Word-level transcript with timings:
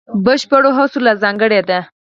بشپړو 0.25 0.69
هڅو 0.77 0.99
له 1.07 1.13
ځانګړې 1.23 1.61
ده. 1.69 1.79